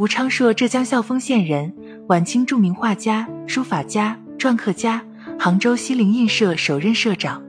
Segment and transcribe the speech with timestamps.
[0.00, 1.70] 吴昌硕，浙江孝丰县人，
[2.08, 5.04] 晚清著名画家、书法家、篆刻家，
[5.38, 7.42] 杭州西泠印社首任社长。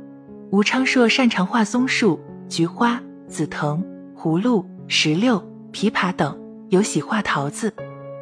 [0.50, 2.20] 吴昌硕擅长画松树、
[2.50, 3.82] 菊花、紫藤、
[4.14, 6.38] 葫芦、石榴、枇杷等，
[6.72, 7.74] 尤喜画桃子。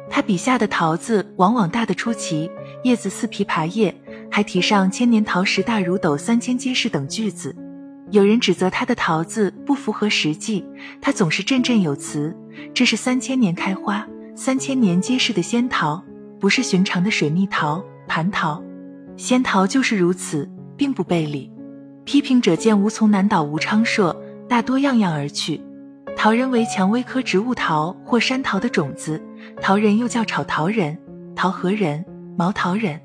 [0.08, 2.48] 他笔下的桃子往往大得出奇，
[2.84, 3.92] 叶子似枇杷叶，
[4.30, 7.52] 还题上“千年桃实大如斗，三千皆是”等句子。
[8.12, 10.64] 有人指责他的桃子不符合实际，
[11.00, 12.32] 他总是振振有词
[12.72, 14.06] ：“这是三千年开花、
[14.42, 16.02] 三千年皆是的仙桃，
[16.40, 18.64] 不是寻常的水蜜桃、蟠桃。
[19.14, 21.52] 仙桃就是如此，并不背离。”
[22.06, 24.18] 批评者见无从难倒吴昌硕，
[24.48, 25.60] 大多样样而去。
[26.16, 29.22] 桃仁为蔷薇科植物桃或山桃的种子。
[29.60, 30.96] 桃仁又叫炒桃仁、
[31.36, 32.02] 桃核仁、
[32.34, 32.98] 毛桃仁。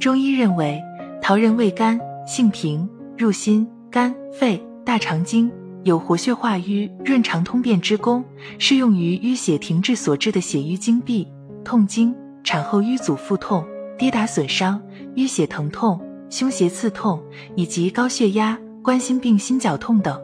[0.00, 0.82] 中医认为，
[1.22, 5.48] 桃仁味甘，性平，入心、肝、肺、大肠经，
[5.84, 8.24] 有活血化瘀、润肠通便之功，
[8.58, 11.26] 适用于淤血停滞所致的血瘀经闭、
[11.64, 13.64] 痛经、产后瘀阻腹痛、
[13.98, 14.80] 跌打损伤、
[15.16, 17.20] 淤血疼痛、胸胁刺痛
[17.56, 20.16] 以及高血压、冠心病、心绞痛等。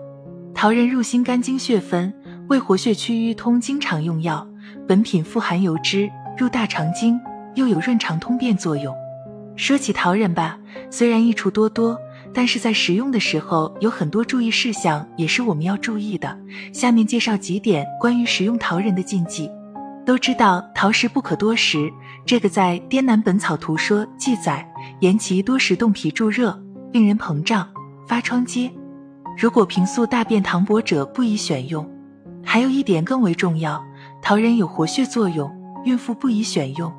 [0.54, 2.12] 桃仁入心肝经血分，
[2.48, 4.46] 为活血祛瘀通经常用药。
[4.86, 7.18] 本品富含油脂，入大肠经，
[7.54, 8.94] 又有润肠通便作用。
[9.56, 10.56] 说起桃仁吧，
[10.88, 11.98] 虽然益处多多，
[12.38, 16.38] 但是在食用的时候有很多注意事项，也是我们要注意的。
[16.72, 19.50] 下面介绍几点关于食用桃仁的禁忌。
[20.06, 21.90] 都知道桃食不可多食，
[22.24, 24.64] 这个在《滇南本草图说》记载，
[25.00, 26.56] 言其多食冻脾助热，
[26.92, 27.68] 令人膨胀
[28.06, 28.70] 发疮疖。
[29.36, 31.84] 如果平素大便溏薄者，不宜选用。
[32.44, 33.84] 还有一点更为重要。
[34.22, 35.52] 桃仁有活血作用，
[35.84, 36.94] 孕妇不宜选用。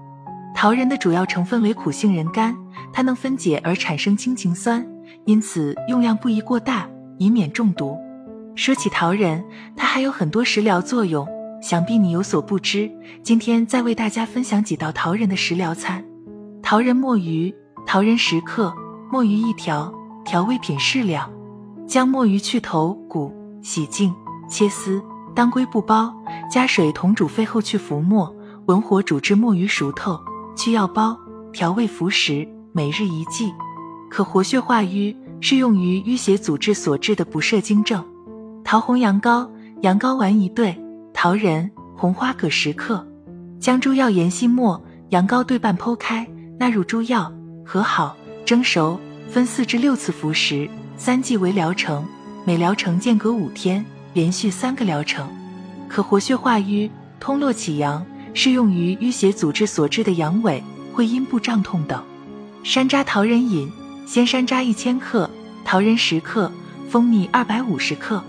[0.53, 2.53] 桃仁的主要成分为苦杏仁苷，
[2.91, 4.85] 它能分解而产生氢氰酸，
[5.25, 7.97] 因此用量不宜过大，以免中毒。
[8.55, 9.43] 说起桃仁，
[9.75, 11.27] 它还有很多食疗作用，
[11.61, 12.91] 想必你有所不知。
[13.23, 16.03] 今天再为大家分享几道桃仁的食疗餐：
[16.61, 17.53] 桃仁墨鱼，
[17.85, 18.73] 桃仁十克，
[19.11, 19.93] 墨鱼一条，
[20.25, 21.29] 调味品适量。
[21.87, 24.13] 将墨鱼去头骨，洗净，
[24.47, 25.01] 切丝。
[25.35, 26.13] 当归不包，
[26.51, 30.19] 加水同煮沸后去浮沫，文火煮至墨鱼熟透，
[30.55, 31.17] 去药包，
[31.53, 33.53] 调味服食，每日一剂，
[34.09, 38.03] 可活血化瘀，适用于淤血阻滞所致的不摄经症。
[38.63, 39.47] 桃红羊羔，
[39.81, 40.77] 羊羔丸一对，
[41.13, 43.05] 桃仁、红花各十克，
[43.59, 46.27] 将猪药研细末，羊羔对半剖开，
[46.57, 47.31] 纳入猪药，
[47.65, 48.99] 和好蒸熟，
[49.29, 52.05] 分四至六次服食，三剂为疗程，
[52.45, 53.85] 每疗程间隔五天。
[54.13, 55.29] 连续三个疗程，
[55.87, 56.89] 可活血化瘀、
[57.19, 58.03] 通络起阳，
[58.33, 62.03] 适用于淤血阻滞所致的阳痿、会阴部胀痛等。
[62.63, 63.71] 山楂桃仁饮：
[64.09, 65.29] 鲜山楂一千克，
[65.63, 66.51] 桃仁十克，
[66.89, 68.23] 蜂蜜二百五十克。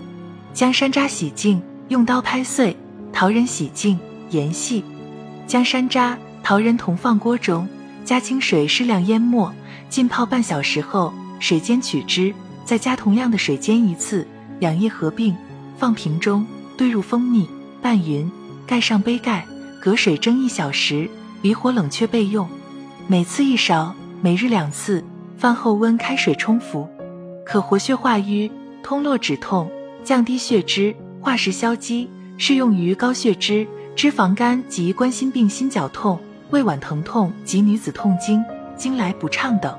[0.53, 2.75] 将山楂洗净，用刀拍碎；
[3.11, 3.99] 桃仁洗净，
[4.29, 4.83] 研细。
[5.47, 7.67] 将山楂、桃仁同放锅中，
[8.05, 9.51] 加清水适量淹没，
[9.89, 12.31] 浸泡半小时后，水煎取汁，
[12.63, 14.27] 再加同样的水煎一次，
[14.59, 15.35] 两液合并。
[15.79, 16.45] 放瓶中，
[16.77, 17.49] 兑入蜂蜜，
[17.81, 18.31] 拌匀，
[18.67, 19.47] 盖上杯盖，
[19.81, 21.09] 隔水蒸一小时，
[21.41, 22.47] 离火冷却备用。
[23.07, 25.03] 每次一勺，每日两次。
[25.41, 26.87] 饭后温开水冲服，
[27.43, 28.51] 可活血化瘀、
[28.83, 29.67] 通络止痛、
[30.03, 32.07] 降低血脂、化食消积，
[32.37, 36.19] 适用于高血脂、脂肪肝及冠心病、心绞痛、
[36.51, 38.39] 胃脘疼痛及女子痛经、
[38.77, 39.75] 经来不畅等。